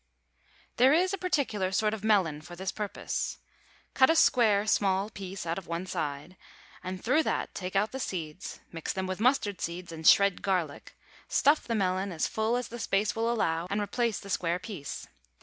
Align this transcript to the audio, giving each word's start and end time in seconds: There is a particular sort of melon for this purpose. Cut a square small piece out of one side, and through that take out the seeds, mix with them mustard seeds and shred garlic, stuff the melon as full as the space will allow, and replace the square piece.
There 0.77 0.93
is 0.93 1.13
a 1.13 1.17
particular 1.19 1.71
sort 1.71 1.93
of 1.93 2.03
melon 2.03 2.41
for 2.41 2.55
this 2.55 2.71
purpose. 2.71 3.37
Cut 3.93 4.09
a 4.09 4.15
square 4.15 4.65
small 4.65 5.11
piece 5.11 5.45
out 5.45 5.59
of 5.59 5.67
one 5.67 5.85
side, 5.85 6.37
and 6.83 7.03
through 7.03 7.21
that 7.21 7.53
take 7.53 7.75
out 7.75 7.91
the 7.91 7.99
seeds, 7.99 8.61
mix 8.71 8.95
with 8.95 9.07
them 9.07 9.23
mustard 9.23 9.61
seeds 9.61 9.91
and 9.91 10.07
shred 10.07 10.41
garlic, 10.41 10.97
stuff 11.27 11.67
the 11.67 11.75
melon 11.75 12.11
as 12.11 12.25
full 12.25 12.55
as 12.57 12.69
the 12.69 12.79
space 12.79 13.15
will 13.15 13.31
allow, 13.31 13.67
and 13.69 13.79
replace 13.79 14.19
the 14.19 14.31
square 14.31 14.57
piece. 14.57 15.05